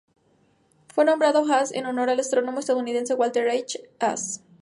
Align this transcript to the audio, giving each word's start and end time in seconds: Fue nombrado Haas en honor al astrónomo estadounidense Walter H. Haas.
Fue 0.87 1.05
nombrado 1.05 1.45
Haas 1.45 1.71
en 1.71 1.85
honor 1.85 2.09
al 2.09 2.19
astrónomo 2.19 2.59
estadounidense 2.61 3.13
Walter 3.13 3.47
H. 3.51 3.87
Haas. 3.99 4.41